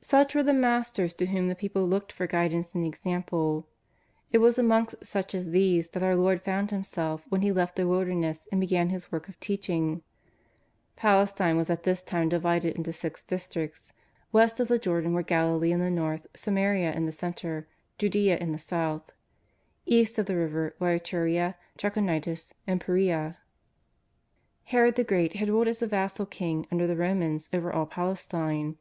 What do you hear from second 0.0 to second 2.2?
Such were the masters to whom the people looked